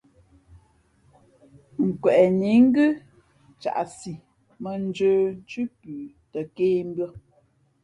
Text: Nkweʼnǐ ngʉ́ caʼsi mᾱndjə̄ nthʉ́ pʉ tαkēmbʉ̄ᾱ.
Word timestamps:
Nkweʼnǐ 1.87 2.51
ngʉ́ 2.65 2.87
caʼsi 3.61 4.13
mᾱndjə̄ 4.61 5.15
nthʉ́ 5.37 5.65
pʉ 5.79 5.93
tαkēmbʉ̄ᾱ. 6.31 7.07